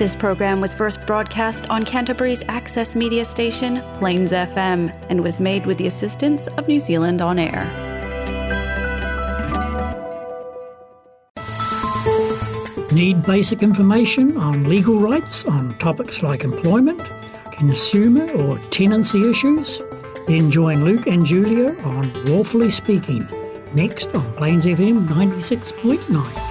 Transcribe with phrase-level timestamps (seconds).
[0.00, 5.66] This program was first broadcast on Canterbury's access media station, Plains FM, and was made
[5.66, 7.66] with the assistance of New Zealand On Air.
[12.90, 17.02] Need basic information on legal rights on topics like employment,
[17.52, 19.82] consumer or tenancy issues?
[20.26, 23.28] Then join Luke and Julia on Lawfully Speaking,
[23.74, 26.49] next on Plains FM 96.9.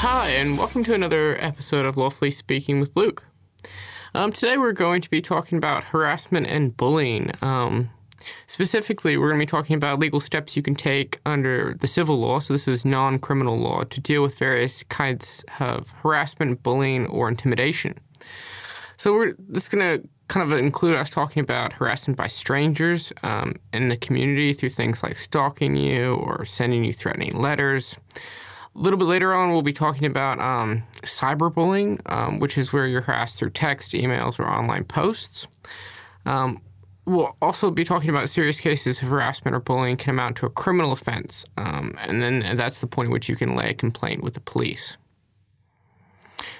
[0.00, 3.24] Hi, and welcome to another episode of Lawfully Speaking with Luke.
[4.14, 7.32] Um, today we're going to be talking about harassment and bullying.
[7.40, 7.88] Um,
[8.46, 12.18] specifically, we're going to be talking about legal steps you can take under the civil
[12.20, 17.06] law, so this is non criminal law, to deal with various kinds of harassment, bullying,
[17.06, 17.98] or intimidation.
[18.98, 23.12] So we're this is going to kind of include us talking about harassment by strangers
[23.22, 27.96] um, in the community through things like stalking you or sending you threatening letters.
[28.76, 32.86] A little bit later on, we'll be talking about um, cyberbullying, um, which is where
[32.86, 35.46] you're harassed through text, emails, or online posts.
[36.26, 36.60] Um,
[37.06, 40.50] we'll also be talking about serious cases of harassment or bullying can amount to a
[40.50, 44.22] criminal offense, um, and then that's the point at which you can lay a complaint
[44.22, 44.98] with the police.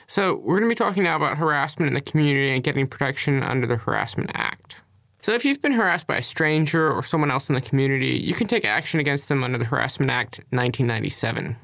[0.06, 3.42] So, we're going to be talking now about harassment in the community and getting protection
[3.42, 4.80] under the Harassment Act.
[5.20, 8.32] So, if you've been harassed by a stranger or someone else in the community, you
[8.32, 11.56] can take action against them under the Harassment Act 1997.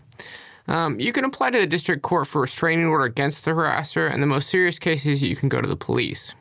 [0.69, 4.13] Um, you can apply to the district court for a restraining order against the harasser,
[4.13, 6.35] and the most serious cases, you can go to the police.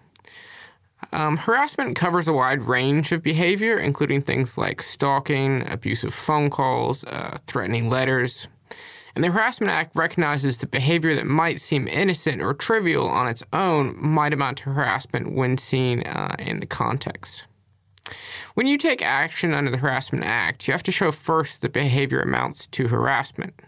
[1.12, 7.04] Um, harassment covers a wide range of behavior, including things like stalking, abusive phone calls,
[7.06, 8.48] uh, threatening letters.
[9.14, 13.44] And the Harassment Act recognizes that behavior that might seem innocent or trivial on its
[13.52, 17.44] own might amount to harassment when seen uh, in the context.
[18.54, 22.22] When you take action under the Harassment Act, you have to show first that behavior
[22.22, 23.62] amounts to harassment.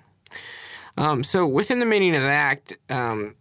[0.98, 3.36] Um, so, within the meaning of the Act, um,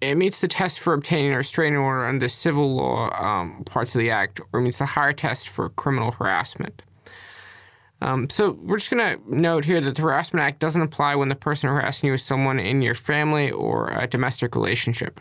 [0.00, 3.94] it meets the test for obtaining a restraining order under the civil law um, parts
[3.94, 6.82] of the Act, or meets the higher test for criminal harassment.
[8.00, 11.28] Um, so, we're just going to note here that the Harassment Act doesn't apply when
[11.28, 15.20] the person harassing you is someone in your family or a domestic relationship.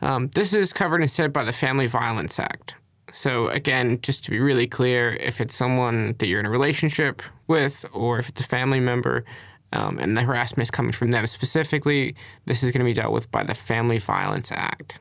[0.00, 2.76] Um, this is covered instead by the Family Violence Act.
[3.12, 7.22] So, again, just to be really clear, if it's someone that you're in a relationship
[7.46, 9.24] with or if it's a family member,
[9.72, 12.14] um, and the harassment is coming from them specifically,
[12.46, 14.98] this is going to be dealt with by the Family Violence Act.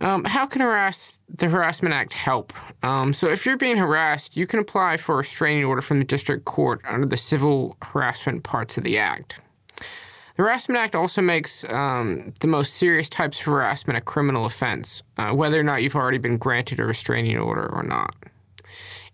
[0.00, 2.52] Um, how can harass the Harassment Act help?
[2.84, 6.04] Um, so, if you're being harassed, you can apply for a restraining order from the
[6.04, 9.40] district court under the civil harassment parts of the Act.
[10.36, 15.02] The Harassment Act also makes um, the most serious types of harassment a criminal offense,
[15.16, 18.14] uh, whether or not you've already been granted a restraining order or not.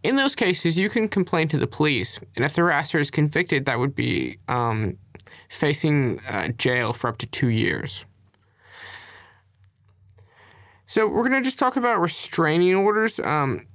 [0.04, 3.65] In those cases, you can complain to the police, and if the harasser is convicted,
[3.65, 4.98] that would be um,
[5.48, 8.04] facing uh, jail for up to two years.
[10.87, 13.66] So we're going to just talk about restraining orders um,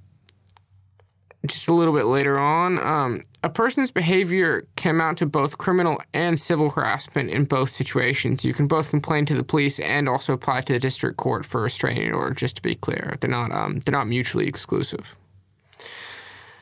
[1.48, 2.78] just a little bit later on.
[2.78, 8.46] Um, a person's behavior can amount to both criminal and civil harassment in both situations.
[8.46, 11.62] You can both complain to the police and also apply to the district court for
[11.62, 12.36] a restraining order.
[12.36, 15.16] Just to be clear, they're not um, they're not mutually exclusive.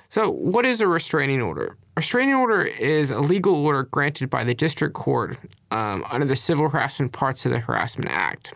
[0.10, 1.78] So, what is a restraining order?
[1.96, 5.38] A restraining order is a legal order granted by the district court
[5.72, 8.54] um, under the civil harassment parts of the Harassment Act.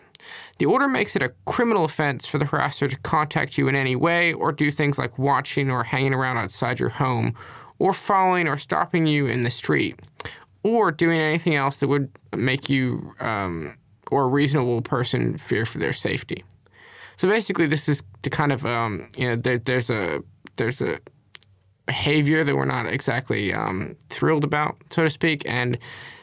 [0.59, 3.95] The order makes it a criminal offense for the harasser to contact you in any
[3.95, 7.35] way or do things like watching or hanging around outside your home
[7.79, 9.99] or following or stopping you in the street
[10.63, 13.75] or doing anything else that would make you um,
[14.11, 16.43] or a reasonable person fear for their safety.
[17.17, 20.21] So basically, this is the kind of um, you know there, there's a
[20.57, 20.99] there's a
[21.91, 25.77] behavior that we're not exactly um, thrilled about, so to speak, and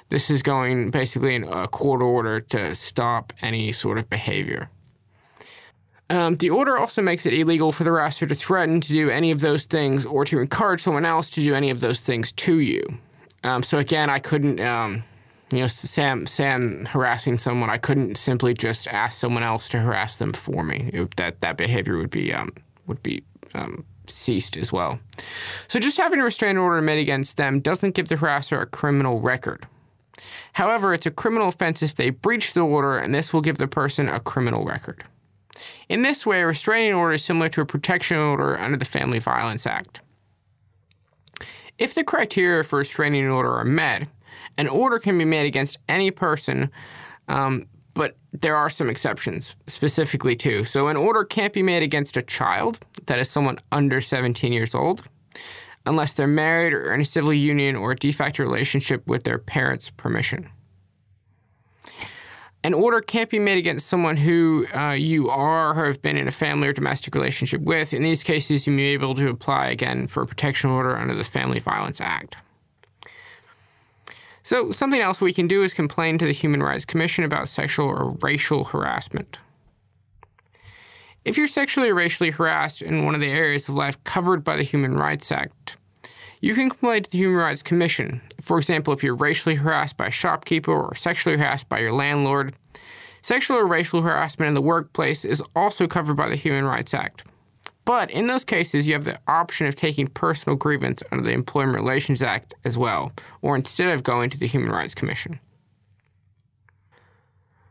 [0.08, 4.70] this is going basically in a court order to stop any sort of behavior.
[6.08, 9.30] Um, the order also makes it illegal for the harasser to threaten to do any
[9.30, 12.60] of those things or to encourage someone else to do any of those things to
[12.60, 12.82] you.
[13.44, 15.04] Um, so again, I couldn't, um,
[15.52, 20.16] you know, Sam, Sam harassing someone, I couldn't simply just ask someone else to harass
[20.16, 20.88] them for me.
[20.94, 22.52] It, that that behavior would be um,
[22.86, 23.22] would be
[23.54, 24.98] um, ceased as well.
[25.68, 29.20] So just having a restraining order made against them doesn't give the harasser a criminal
[29.20, 29.66] record.
[30.54, 33.68] However, it's a criminal offense if they breach the order, and this will give the
[33.68, 35.04] person a criminal record.
[35.88, 39.18] In this way, a restraining order is similar to a protection order under the Family
[39.18, 40.00] Violence Act.
[41.78, 44.08] If the criteria for a restraining order are met,
[44.56, 46.70] an order can be made against any person,
[47.28, 47.66] um,
[47.98, 50.62] but there are some exceptions specifically too.
[50.62, 54.72] So, an order can't be made against a child, that is someone under 17 years
[54.72, 55.02] old,
[55.84, 59.36] unless they're married or in a civil union or a de facto relationship with their
[59.36, 60.48] parents' permission.
[62.62, 66.28] An order can't be made against someone who uh, you are or have been in
[66.28, 67.92] a family or domestic relationship with.
[67.92, 71.16] In these cases, you may be able to apply again for a protection order under
[71.16, 72.36] the Family Violence Act.
[74.48, 77.86] So, something else we can do is complain to the Human Rights Commission about sexual
[77.86, 79.38] or racial harassment.
[81.22, 84.56] If you're sexually or racially harassed in one of the areas of life covered by
[84.56, 85.76] the Human Rights Act,
[86.40, 88.22] you can complain to the Human Rights Commission.
[88.40, 92.54] For example, if you're racially harassed by a shopkeeper or sexually harassed by your landlord.
[93.20, 97.22] Sexual or racial harassment in the workplace is also covered by the Human Rights Act.
[97.88, 101.74] But in those cases, you have the option of taking personal grievance under the Employment
[101.74, 105.40] Relations Act as well, or instead of going to the Human Rights Commission.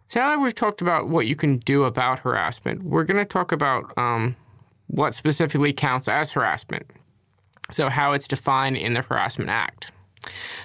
[0.07, 3.25] So now that we've talked about what you can do about harassment, we're going to
[3.25, 4.35] talk about um,
[4.87, 6.87] what specifically counts as harassment.
[7.69, 9.91] So, how it's defined in the Harassment Act.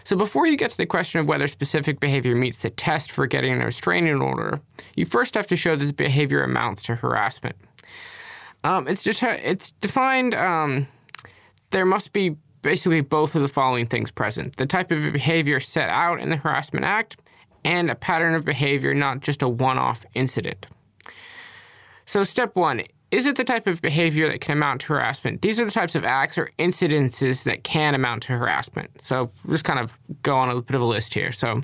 [0.02, 3.26] So, before you get to the question of whether specific behavior meets the test for
[3.26, 4.62] getting a restraining order,
[4.96, 7.56] you first have to show that the behavior amounts to harassment.
[8.64, 10.88] Um, it's, de- it's defined, um,
[11.70, 15.91] there must be basically both of the following things present the type of behavior set
[15.91, 17.17] out in the Harassment Act,
[17.64, 20.67] and a pattern of behavior, not just a one off incident.
[22.06, 25.43] So, step one is it the type of behavior that can amount to harassment?
[25.43, 28.91] These are the types of acts or incidences that can amount to harassment.
[29.03, 31.31] So, just kind of go on a bit of a list here.
[31.31, 31.62] So,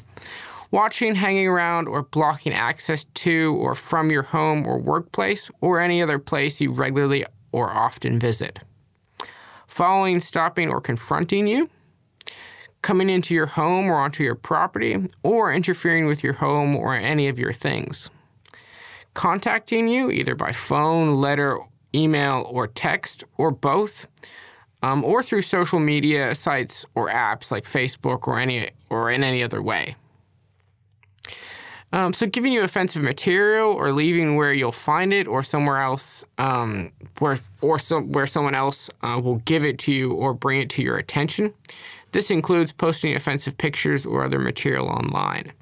[0.70, 6.02] watching, hanging around, or blocking access to or from your home or workplace or any
[6.02, 8.60] other place you regularly or often visit.
[9.66, 11.68] Following, stopping, or confronting you.
[12.82, 17.28] Coming into your home or onto your property, or interfering with your home or any
[17.28, 18.08] of your things
[19.18, 21.58] contacting you either by phone, letter,
[21.92, 24.06] email, or text, or both,
[24.80, 29.42] um, or through social media sites or apps like Facebook or any or in any
[29.42, 29.96] other way.
[31.92, 36.24] Um, so, giving you offensive material or leaving where you'll find it or somewhere else
[36.36, 40.68] um, where or where someone else uh, will give it to you or bring it
[40.70, 41.54] to your attention.
[42.12, 45.52] This includes posting offensive pictures or other material online.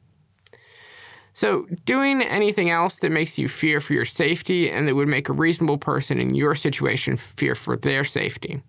[1.32, 5.28] So, doing anything else that makes you fear for your safety and that would make
[5.28, 8.62] a reasonable person in your situation fear for their safety.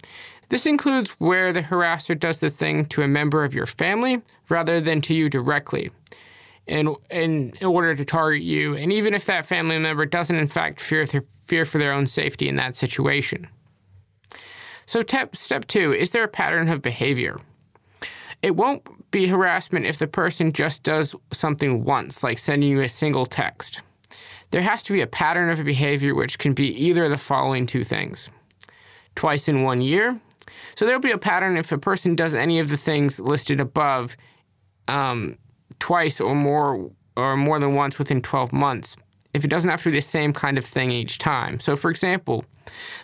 [0.50, 4.80] This includes where the harasser does the thing to a member of your family rather
[4.80, 5.92] than to you directly
[6.68, 10.82] in, in order to target you, and even if that family member doesn't in fact
[10.82, 11.08] fear,
[11.48, 13.48] fear for their own safety in that situation.
[14.86, 15.04] So,
[15.34, 17.40] step two is there a pattern of behavior?
[18.42, 22.90] It won't be harassment if the person just does something once, like sending you a
[22.90, 23.82] single text.
[24.52, 27.66] There has to be a pattern of behavior which can be either of the following
[27.66, 28.30] two things
[29.16, 30.22] twice in one year.
[30.76, 34.16] So there'll be a pattern if a person does any of the things listed above
[34.88, 35.38] um,
[35.80, 38.96] twice or more or more than once within 12 months
[39.38, 41.60] if it doesn't have to be the same kind of thing each time.
[41.60, 42.44] So, for example,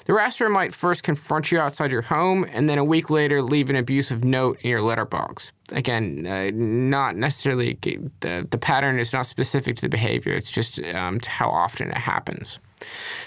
[0.06, 3.70] the harasser might first confront you outside your home and then a week later leave
[3.70, 5.54] an abusive note in your letterbox.
[5.72, 10.80] Again, uh, not necessarily the, the pattern is not specific to the behavior, it's just
[10.94, 12.60] um, how often it happens.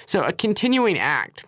[0.05, 1.45] So, a continuing act.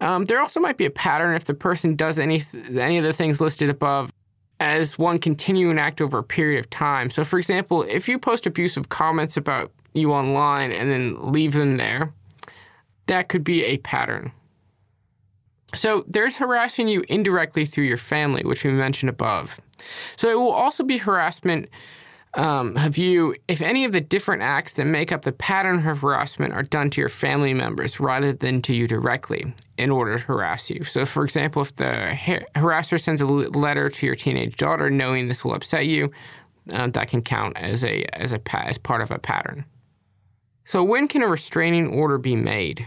[0.00, 3.14] Um, there also might be a pattern if the person does any any of the
[3.14, 4.12] things listed above
[4.58, 7.10] as one continuing act over a period of time.
[7.10, 11.76] So, for example, if you post abusive comments about you online and then leave them
[11.76, 12.12] there,
[13.06, 14.32] that could be a pattern.
[15.74, 19.60] So there's harassing you indirectly through your family, which we mentioned above.
[20.16, 21.68] So it will also be harassment
[22.36, 26.00] um, of you if any of the different acts that make up the pattern of
[26.00, 30.24] harassment are done to your family members rather than to you directly in order to
[30.24, 30.84] harass you.
[30.84, 32.16] So, for example, if the
[32.54, 36.12] harasser sends a letter to your teenage daughter knowing this will upset you,
[36.72, 39.64] uh, that can count as a as a as part of a pattern.
[40.64, 42.86] So, when can a restraining order be made?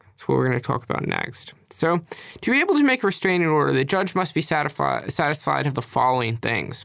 [0.00, 1.52] That's what we're going to talk about next.
[1.70, 2.00] So,
[2.40, 5.74] to be able to make a restraining order, the judge must be satisfied, satisfied of
[5.74, 6.84] the following things.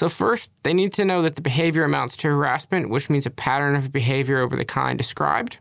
[0.00, 3.30] So, first, they need to know that the behavior amounts to harassment, which means a
[3.30, 5.58] pattern of behavior over the kind described.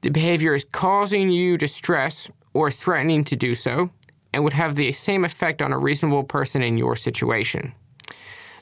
[0.00, 3.90] The behavior is causing you distress or threatening to do so,
[4.32, 7.72] and would have the same effect on a reasonable person in your situation.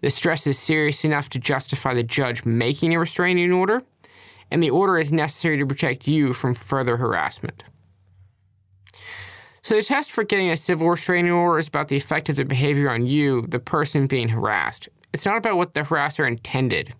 [0.02, 3.84] The stress is serious enough to justify the judge making a restraining order,
[4.50, 7.64] and the order is necessary to protect you from further harassment.
[9.64, 12.44] So, the test for getting a civil restraining order is about the effect of the
[12.44, 14.90] behavior on you, the person being harassed.
[15.14, 16.92] It's not about what the harasser intended.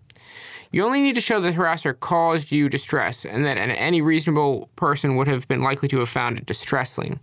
[0.71, 5.15] You only need to show the harasser caused you distress and that any reasonable person
[5.15, 7.19] would have been likely to have found it distressing.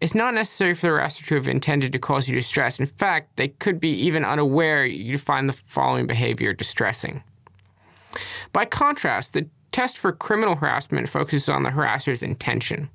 [0.00, 2.80] It's not necessary for the harasser to have intended to cause you distress.
[2.80, 7.22] In fact, they could be even unaware you find the following behavior distressing.
[8.52, 12.90] By contrast, the test for criminal harassment focuses on the harasser's intention.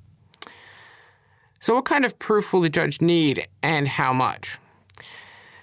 [1.66, 4.60] So, what kind of proof will the judge need and how much?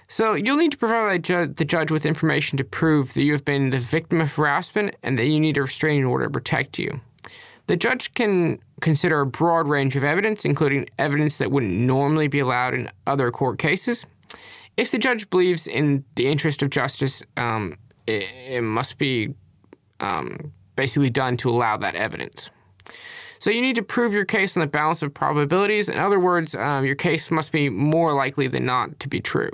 [0.09, 3.69] So, you'll need to provide the judge with information to prove that you have been
[3.69, 6.99] the victim of harassment and that you need a restraining order to protect you.
[7.67, 12.39] The judge can consider a broad range of evidence, including evidence that wouldn't normally be
[12.39, 14.05] allowed in other court cases.
[14.75, 19.35] If the judge believes in the interest of justice, um, it, it, must be
[20.01, 22.49] um, basically done to allow that evidence.
[23.43, 25.89] So you need to prove your case on the balance of probabilities.
[25.89, 29.49] In other words, um, your case must be more likely than not to be true.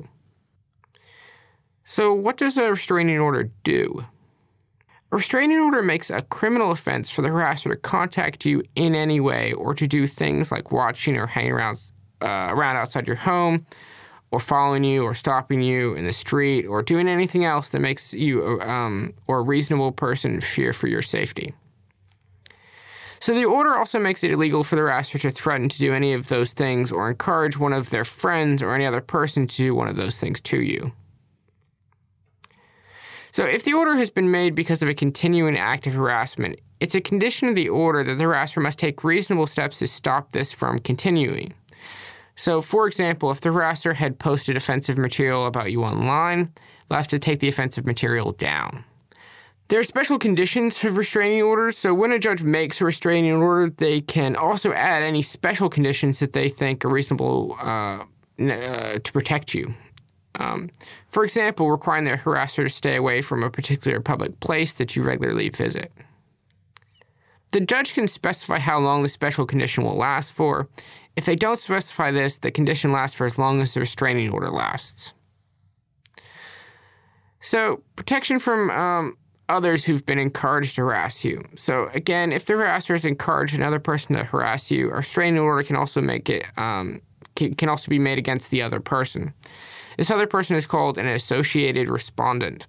[1.86, 4.06] So, what does a restraining order do?
[5.12, 9.20] A restraining order makes a criminal offense for the harasser to contact you in any
[9.20, 11.80] way or to do things like watching or hanging around,
[12.22, 13.66] uh, around outside your home
[14.30, 18.14] or following you or stopping you in the street or doing anything else that makes
[18.14, 21.56] you um, or a reasonable person fear for your safety.
[23.22, 26.14] So the order also makes it illegal for the harasser to threaten to do any
[26.14, 29.76] of those things or encourage one of their friends or any other person to do
[29.76, 30.94] one of those things to you.
[33.32, 36.96] So, if the order has been made because of a continuing act of harassment, it's
[36.96, 40.52] a condition of the order that the harasser must take reasonable steps to stop this
[40.52, 41.54] from continuing.
[42.36, 46.54] So, for example, if the harasser had posted offensive material about you online,
[46.88, 48.86] they'll have to take the offensive material down.
[49.70, 53.70] There are special conditions of restraining orders, so when a judge makes a restraining order,
[53.70, 58.04] they can also add any special conditions that they think are reasonable uh,
[58.40, 59.76] uh, to protect you.
[60.34, 60.72] Um,
[61.10, 65.04] for example, requiring the harasser to stay away from a particular public place that you
[65.04, 65.92] regularly visit.
[67.52, 70.68] The judge can specify how long the special condition will last for.
[71.16, 74.50] If they don't specify this, the condition lasts for as long as the restraining order
[74.50, 75.14] lasts.
[77.40, 79.18] So, protection from um,
[79.50, 81.42] others who've been encouraged to harass you.
[81.56, 85.64] So, again, if the harasser has encouraged another person to harass you, a restraining order
[85.64, 87.02] can also make it um,
[87.36, 89.34] can also be made against the other person.
[89.98, 92.66] This other person is called an associated respondent.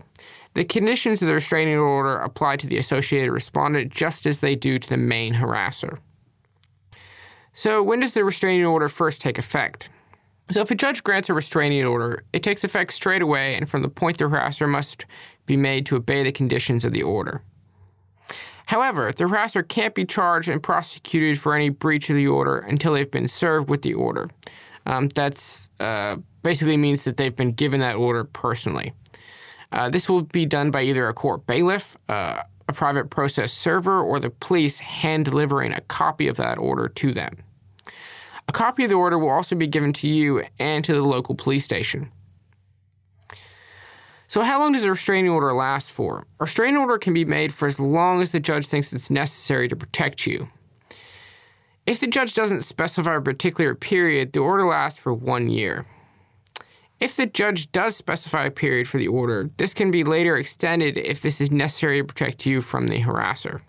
[0.55, 4.79] The conditions of the restraining order apply to the associated respondent just as they do
[4.79, 5.99] to the main harasser.
[7.53, 9.91] So, when does the restraining order first take effect?
[10.51, 13.83] So, if a judge grants a restraining order, it takes effect straight away, and from
[13.83, 15.05] the point the harasser must
[15.51, 17.43] be made to obey the conditions of the order.
[18.67, 22.93] However, the harasser can't be charged and prosecuted for any breach of the order until
[22.93, 24.31] they've been served with the order.
[24.87, 28.93] Um, that's uh, basically means that they've been given that order personally.
[29.73, 34.01] Uh, this will be done by either a court bailiff, uh, a private process server,
[34.01, 37.39] or the police hand delivering a copy of that order to them.
[38.47, 41.35] A copy of the order will also be given to you and to the local
[41.35, 42.13] police station.
[44.31, 46.25] So, how long does a restraining order last for?
[46.39, 49.67] A restraining order can be made for as long as the judge thinks it's necessary
[49.67, 50.49] to protect you.
[51.85, 55.85] If the judge doesn't specify a particular period, the order lasts for one year.
[57.01, 60.97] If the judge does specify a period for the order, this can be later extended
[60.97, 63.63] if this is necessary to protect you from the harasser.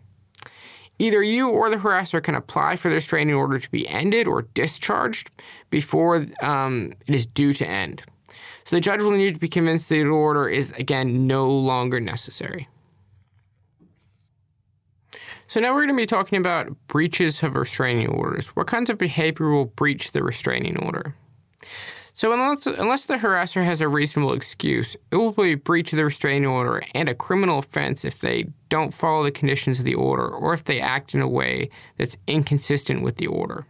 [1.00, 4.44] Either you or the harasser can apply for the restraining order to be ended or
[4.54, 5.32] discharged
[5.72, 8.04] before um, it is due to end.
[8.64, 12.00] So the judge will need to be convinced that the order is, again, no longer
[12.00, 12.68] necessary.
[15.48, 18.48] So now we're going to be talking about breaches of restraining orders.
[18.50, 21.16] What kinds of behavior will breach the restraining order?
[22.14, 25.98] So unless, unless the harasser has a reasonable excuse, it will be a breach of
[25.98, 29.96] the restraining order and a criminal offense if they don't follow the conditions of the
[29.96, 33.66] order or if they act in a way that's inconsistent with the order.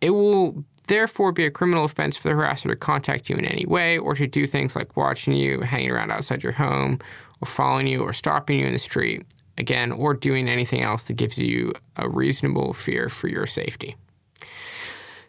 [0.00, 3.64] It will therefore be a criminal offense for the harasser to contact you in any
[3.64, 6.98] way or to do things like watching you, hanging around outside your home,
[7.40, 9.24] or following you or stopping you in the street
[9.56, 13.94] again, or doing anything else that gives you a reasonable fear for your safety.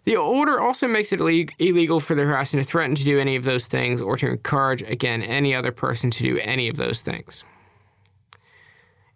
[0.05, 3.43] The order also makes it illegal for the harasser to threaten to do any of
[3.43, 7.43] those things or to encourage, again, any other person to do any of those things.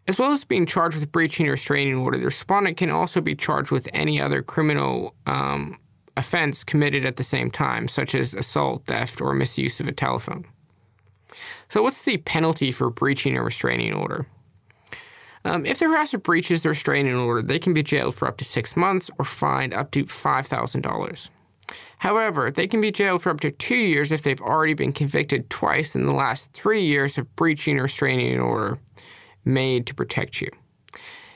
[0.08, 3.36] As well as being charged with breaching a restraining order, the respondent can also be
[3.36, 5.80] charged with any other criminal um,
[6.18, 10.46] offense committed at the same time, such as assault, theft, or misuse of a telephone.
[11.70, 14.28] So, what's the penalty for breaching a restraining order?
[15.44, 18.46] Um, if the harasser breaches the restraining order, they can be jailed for up to
[18.46, 21.30] six months or fined up to $5,000.
[22.00, 25.50] However, they can be jailed for up to two years if they've already been convicted
[25.50, 28.80] twice in the last three years of breaching a restraining order
[29.44, 30.50] made to protect you.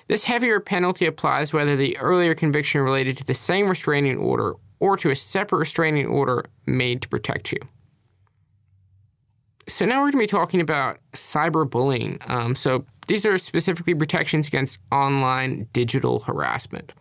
[0.07, 4.98] This heavier penalty applies whether the earlier conviction related to the same restraining order or
[4.98, 7.59] to a separate restraining order made to protect you.
[9.67, 12.27] So now we're going to be talking about cyberbullying.
[12.29, 16.93] Um, so these are specifically protections against online digital harassment.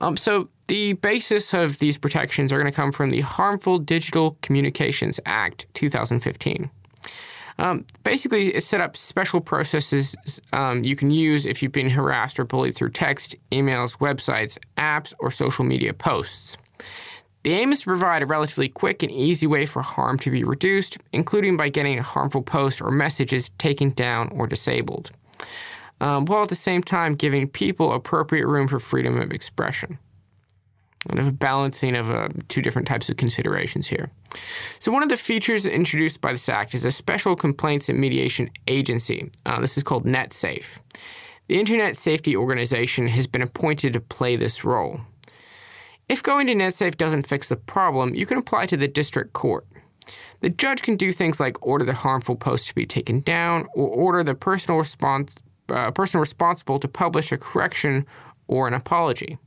[0.00, 4.36] Um, so the basis of these protections are going to come from the Harmful Digital
[4.42, 6.70] Communications Act 2015.
[7.58, 10.16] Um, basically, it set up special processes
[10.52, 15.12] um, you can use if you've been harassed or bullied through text, emails, websites, apps,
[15.20, 16.56] or social media posts.
[17.42, 20.44] The aim is to provide a relatively quick and easy way for harm to be
[20.44, 25.10] reduced, including by getting harmful posts or messages taken down or disabled,
[26.00, 29.98] um, while at the same time giving people appropriate room for freedom of expression.
[31.08, 34.12] Kind of a balancing of uh, two different types of considerations here.
[34.78, 38.50] So, one of the features introduced by this act is a special complaints and mediation
[38.68, 39.32] agency.
[39.44, 40.78] Uh, this is called NetSafe.
[41.48, 45.00] The Internet Safety Organization has been appointed to play this role.
[46.12, 49.66] If going to NetSafe doesn't fix the problem, you can apply to the district court.
[50.40, 53.88] The judge can do things like order the harmful post to be taken down or
[53.88, 55.30] order the personal respons-
[55.70, 58.04] uh, person responsible to publish a correction
[58.46, 59.38] or an apology.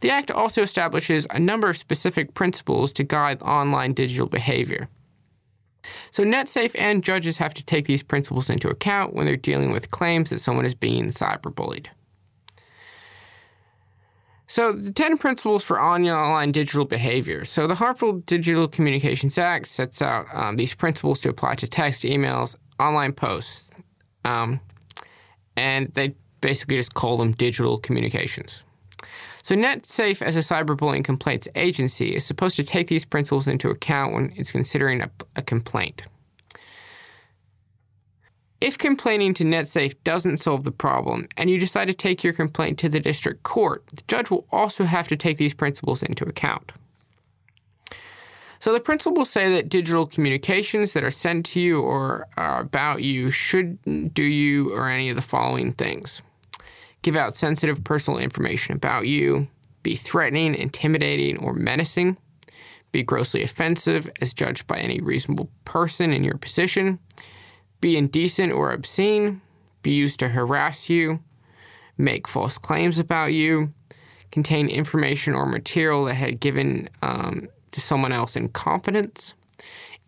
[0.00, 4.88] The Act also establishes a number of specific principles to guide online digital behavior.
[6.10, 9.90] So, NetSafe and judges have to take these principles into account when they're dealing with
[9.90, 11.88] claims that someone is being cyberbullied.
[14.54, 17.44] So, the 10 principles for online digital behavior.
[17.44, 22.04] So, the Harmful Digital Communications Act sets out um, these principles to apply to text,
[22.04, 23.68] emails, online posts,
[24.24, 24.60] um,
[25.56, 28.62] and they basically just call them digital communications.
[29.42, 34.14] So, NetSafe, as a cyberbullying complaints agency, is supposed to take these principles into account
[34.14, 36.02] when it's considering a, a complaint.
[38.60, 42.78] If complaining to NetSafe doesn't solve the problem and you decide to take your complaint
[42.78, 46.72] to the district court, the judge will also have to take these principles into account.
[48.60, 53.30] So the principles say that digital communications that are sent to you or about you
[53.30, 56.22] should do you or any of the following things.
[57.02, 59.48] Give out sensitive personal information about you,
[59.82, 62.16] be threatening, intimidating, or menacing,
[62.90, 66.98] be grossly offensive as judged by any reasonable person in your position,
[67.84, 69.42] be indecent or obscene,
[69.82, 71.20] be used to harass you,
[71.98, 73.74] make false claims about you,
[74.32, 79.34] contain information or material that had given um, to someone else in confidence,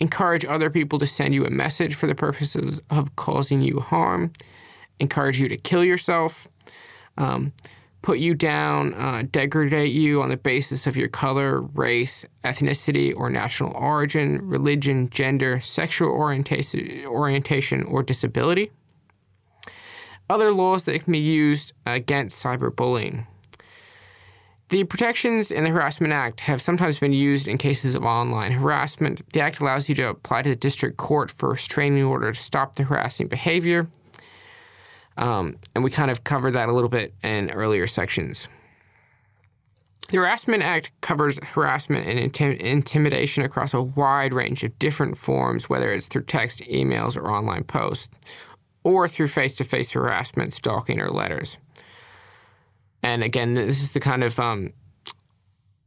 [0.00, 4.32] encourage other people to send you a message for the purposes of causing you harm,
[4.98, 6.48] encourage you to kill yourself,
[7.18, 7.52] um,
[8.06, 13.28] put you down, uh, degrade you on the basis of your color, race, ethnicity, or
[13.28, 18.70] national origin, religion, gender, sexual orientation, orientation or disability.
[20.30, 23.26] Other laws that can be used against cyberbullying.
[24.68, 29.20] The protections in the Harassment Act have sometimes been used in cases of online harassment.
[29.32, 32.40] The Act allows you to apply to the district court for a restraining order to
[32.40, 33.88] stop the harassing behavior.
[35.16, 38.48] Um, and we kind of covered that a little bit in earlier sections.
[40.08, 45.68] The Harassment Act covers harassment and intim- intimidation across a wide range of different forms,
[45.68, 48.08] whether it's through text, emails, or online posts,
[48.84, 51.58] or through face to face harassment, stalking, or letters.
[53.02, 54.72] And again, this is the kind of um,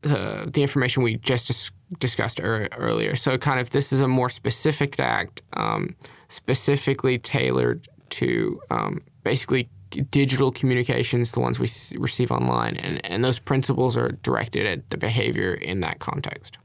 [0.03, 3.15] uh, the information we just dis- discussed er- earlier.
[3.15, 5.95] So, kind of, this is a more specific act, um,
[6.27, 9.69] specifically tailored to um, basically
[10.11, 14.97] digital communications, the ones we receive online, and, and those principles are directed at the
[14.97, 16.57] behavior in that context.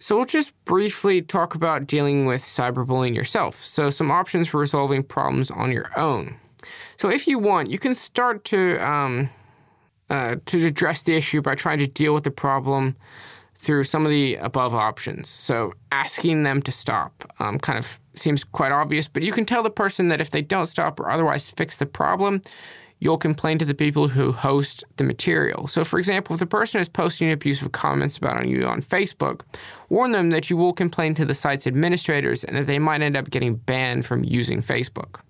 [0.00, 3.64] So, we'll just briefly talk about dealing with cyberbullying yourself.
[3.64, 6.36] So, some options for resolving problems on your own.
[6.96, 9.30] So, if you want, you can start to um,
[10.08, 12.96] uh, to address the issue by trying to deal with the problem
[13.56, 15.28] through some of the above options.
[15.28, 19.62] So, asking them to stop um, kind of seems quite obvious, but you can tell
[19.62, 22.42] the person that if they don't stop or otherwise fix the problem,
[23.00, 25.68] you'll complain to the people who host the material.
[25.68, 29.42] So, for example, if the person is posting abusive comments about you on Facebook,
[29.88, 33.16] warn them that you will complain to the site's administrators and that they might end
[33.16, 35.20] up getting banned from using Facebook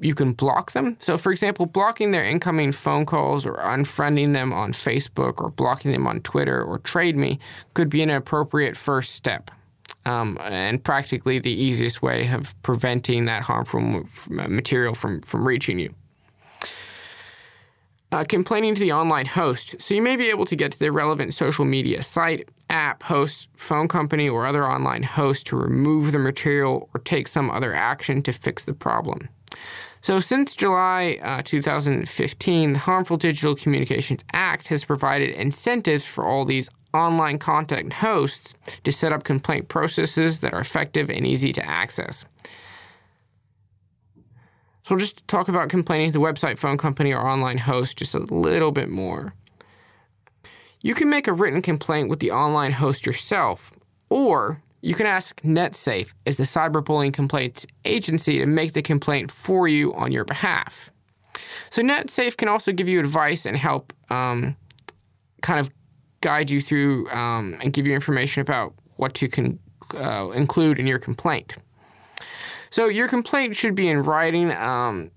[0.00, 0.96] you can block them.
[1.00, 5.92] So, for example, blocking their incoming phone calls or unfriending them on Facebook or blocking
[5.92, 7.38] them on Twitter or Trade Me
[7.74, 9.50] could be an appropriate first step.
[10.06, 15.92] Um, and practically the easiest way of preventing that harmful material from, from reaching you.
[18.12, 19.74] Uh, complaining to the online host.
[19.80, 23.48] So you may be able to get to the relevant social media site, app, host,
[23.56, 28.22] phone company, or other online host to remove the material or take some other action
[28.22, 29.28] to fix the problem.
[30.02, 36.44] So, since July uh, 2015, the Harmful Digital Communications Act has provided incentives for all
[36.44, 38.54] these online content hosts
[38.84, 42.24] to set up complaint processes that are effective and easy to access.
[44.84, 48.14] So, we'll just talk about complaining to the website, phone company, or online host just
[48.14, 49.34] a little bit more.
[50.80, 53.72] You can make a written complaint with the online host yourself,
[54.08, 59.66] or you can ask NetSafe as the cyberbullying complaints agency to make the complaint for
[59.66, 60.90] you on your behalf.
[61.70, 64.56] So NetSafe can also give you advice and help um,
[65.42, 65.70] kind of
[66.26, 69.58] guide you through um, and give you information about what to con-
[69.94, 71.56] uh, include in your complaint.
[72.70, 75.10] So your complaint should be in writing um,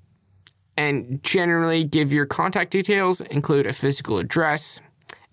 [0.77, 4.79] and generally give your contact details, include a physical address,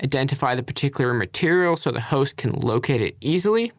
[0.02, 3.72] identify the particular material so the host can locate it easily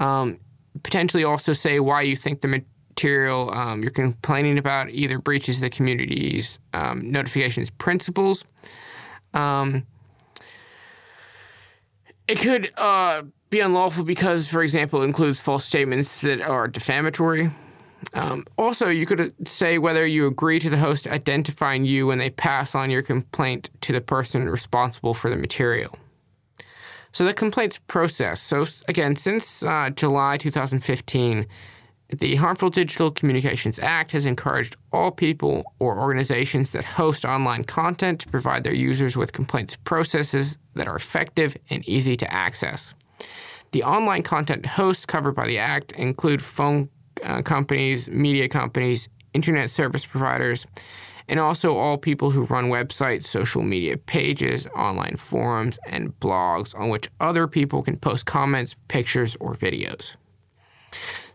[0.00, 0.38] um,
[0.82, 5.70] potentially also say why you think the material um, you're complaining about either breaches the
[5.70, 8.44] community's um, notifications principles.
[9.34, 9.86] Um,
[12.30, 17.50] it could uh, be unlawful because, for example, it includes false statements that are defamatory.
[18.14, 22.30] Um, also, you could say whether you agree to the host identifying you when they
[22.30, 25.98] pass on your complaint to the person responsible for the material.
[27.12, 28.40] So the complaints process.
[28.40, 31.46] So again, since uh, July 2015,
[32.12, 38.20] the Harmful Digital Communications Act has encouraged all people or organizations that host online content
[38.20, 42.94] to provide their users with complaints processes that are effective and easy to access.
[43.72, 46.88] The online content hosts covered by the Act include phone
[47.22, 50.66] uh, companies, media companies, internet service providers,
[51.28, 56.88] and also all people who run websites, social media pages, online forums, and blogs on
[56.88, 60.16] which other people can post comments, pictures, or videos.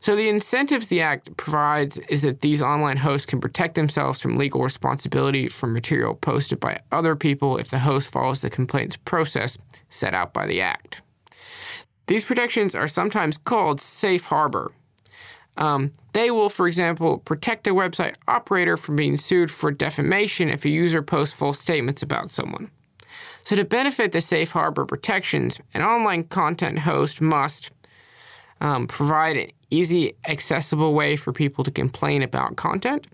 [0.06, 4.38] So, the incentives the Act provides is that these online hosts can protect themselves from
[4.38, 9.58] legal responsibility for material posted by other people if the host follows the complaints process
[9.90, 11.02] set out by the Act.
[12.06, 14.74] These protections are sometimes called safe harbor,
[15.58, 20.66] um, they will, for example, protect a website operator from being sued for defamation if
[20.66, 22.70] a user posts false statements about someone.
[23.44, 27.70] So, to benefit the safe harbor protections, an online content host must
[28.62, 33.08] um, provide an easy, accessible way for people to complain about content,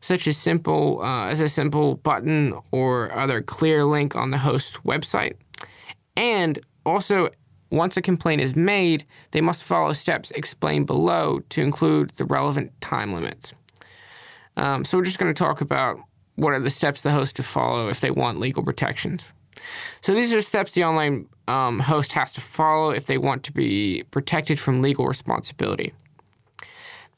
[0.00, 4.78] such as simple uh, as a simple button or other clear link on the host
[4.84, 5.34] website,
[6.16, 7.30] and also
[7.70, 12.72] once a complaint is made, they must follow steps explained below to include the relevant
[12.80, 13.52] time limits.
[14.56, 15.98] Um, so, we're just going to talk about
[16.36, 19.32] what are the steps the host to follow if they want legal protections.
[20.00, 23.52] So, these are steps the online um, host has to follow if they want to
[23.52, 25.92] be protected from legal responsibility.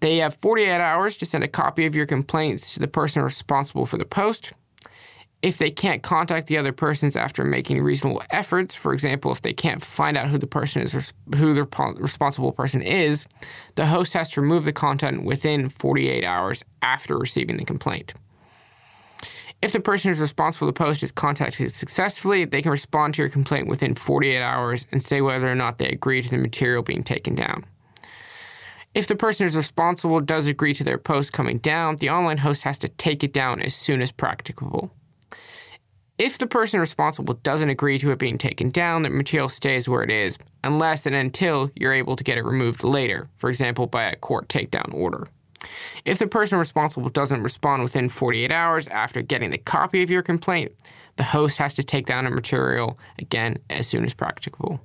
[0.01, 3.87] They have 48 hours to send a copy of your complaints to the person responsible
[3.87, 4.53] for the post
[5.41, 9.53] if they can't contact the other persons after making reasonable efforts, for example, if they
[9.53, 13.25] can't find out who the person is, who the responsible person is,
[13.77, 18.14] the host has to remove the content within 48 hours after receiving the complaint.
[19.61, 23.23] If the person who's responsible for the post is contacted successfully, they can respond to
[23.23, 26.83] your complaint within 48 hours and say whether or not they agree to the material
[26.83, 27.64] being taken down.
[28.94, 32.62] If the person who's responsible does agree to their post coming down, the online host
[32.62, 34.92] has to take it down as soon as practicable.
[36.18, 40.03] If the person responsible doesn't agree to it being taken down, the material stays where
[40.03, 44.05] it is, unless and until you're able to get it removed later, for example, by
[44.05, 45.29] a court takedown order.
[46.05, 50.23] If the person responsible doesn't respond within 48 hours after getting the copy of your
[50.23, 50.73] complaint,
[51.16, 54.81] the host has to take down the material again as soon as practicable.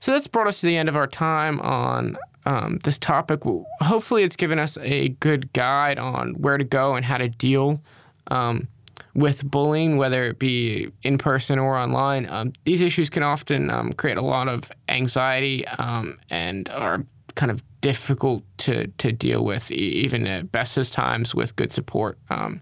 [0.00, 3.40] So that's brought us to the end of our time on um, this topic.
[3.80, 7.82] Hopefully, it's given us a good guide on where to go and how to deal
[8.28, 8.66] um,
[9.14, 13.92] with bullying, whether it be in person or online, um, these issues can often um,
[13.92, 19.70] create a lot of anxiety um, and are kind of difficult to, to deal with,
[19.70, 22.60] even at bestest times with good support um,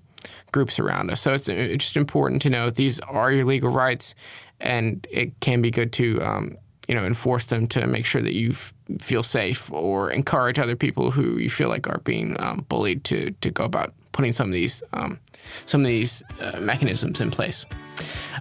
[0.53, 1.21] groups around us.
[1.21, 4.15] So it's, it's just important to know these are your legal rights,
[4.61, 6.57] and it can be good to um,
[6.89, 10.75] you know enforce them to make sure that you f- feel safe or encourage other
[10.75, 14.49] people who you feel like are being um, bullied to to go about putting some
[14.49, 15.21] of these um,
[15.67, 17.65] some of these uh, mechanisms in place.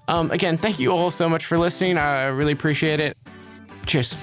[0.08, 1.98] Um, again, thank you all so much for listening.
[1.98, 3.18] I really appreciate it.
[3.86, 4.16] Cheers.